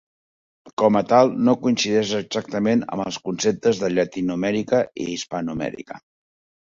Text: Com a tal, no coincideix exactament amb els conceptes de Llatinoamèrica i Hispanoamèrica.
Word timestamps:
Com 0.81 0.95
a 1.01 1.03
tal, 1.09 1.33
no 1.49 1.53
coincideix 1.65 2.13
exactament 2.21 2.83
amb 2.95 3.05
els 3.05 3.19
conceptes 3.29 3.83
de 3.85 3.91
Llatinoamèrica 3.93 4.81
i 5.05 5.11
Hispanoamèrica. 5.13 6.01